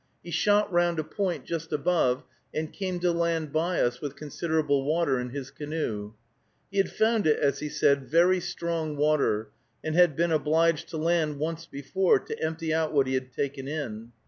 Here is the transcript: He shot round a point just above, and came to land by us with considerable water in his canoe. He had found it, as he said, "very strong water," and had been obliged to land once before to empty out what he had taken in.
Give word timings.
He 0.23 0.31
shot 0.31 0.73
round 0.73 0.97
a 0.97 1.03
point 1.03 1.45
just 1.45 1.71
above, 1.71 2.23
and 2.55 2.73
came 2.73 2.99
to 3.01 3.11
land 3.11 3.53
by 3.53 3.79
us 3.79 4.01
with 4.01 4.15
considerable 4.15 4.83
water 4.83 5.19
in 5.19 5.29
his 5.29 5.51
canoe. 5.51 6.13
He 6.71 6.79
had 6.79 6.91
found 6.91 7.27
it, 7.27 7.37
as 7.39 7.59
he 7.59 7.69
said, 7.69 8.09
"very 8.09 8.39
strong 8.39 8.97
water," 8.97 9.49
and 9.83 9.93
had 9.93 10.15
been 10.15 10.31
obliged 10.31 10.89
to 10.89 10.97
land 10.97 11.37
once 11.37 11.67
before 11.67 12.17
to 12.17 12.43
empty 12.43 12.73
out 12.73 12.93
what 12.93 13.05
he 13.05 13.13
had 13.13 13.31
taken 13.31 13.67
in. 13.67 14.11